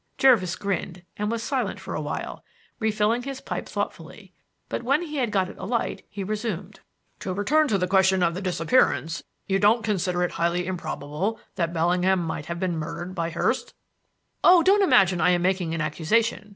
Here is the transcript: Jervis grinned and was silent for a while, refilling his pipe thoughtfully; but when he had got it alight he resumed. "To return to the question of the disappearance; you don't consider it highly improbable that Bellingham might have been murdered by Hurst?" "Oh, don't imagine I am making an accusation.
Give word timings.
Jervis 0.17 0.55
grinned 0.55 1.03
and 1.15 1.29
was 1.29 1.43
silent 1.43 1.79
for 1.79 1.93
a 1.93 2.01
while, 2.01 2.43
refilling 2.79 3.21
his 3.21 3.39
pipe 3.39 3.69
thoughtfully; 3.69 4.33
but 4.67 4.81
when 4.81 5.03
he 5.03 5.17
had 5.17 5.29
got 5.29 5.47
it 5.47 5.59
alight 5.59 6.03
he 6.09 6.23
resumed. 6.23 6.79
"To 7.19 7.31
return 7.35 7.67
to 7.67 7.77
the 7.77 7.85
question 7.85 8.23
of 8.23 8.33
the 8.33 8.41
disappearance; 8.41 9.21
you 9.45 9.59
don't 9.59 9.83
consider 9.83 10.23
it 10.23 10.31
highly 10.31 10.65
improbable 10.65 11.39
that 11.53 11.71
Bellingham 11.71 12.17
might 12.25 12.47
have 12.47 12.59
been 12.59 12.77
murdered 12.79 13.13
by 13.13 13.29
Hurst?" 13.29 13.75
"Oh, 14.43 14.63
don't 14.63 14.81
imagine 14.81 15.21
I 15.21 15.29
am 15.29 15.43
making 15.43 15.75
an 15.75 15.81
accusation. 15.81 16.49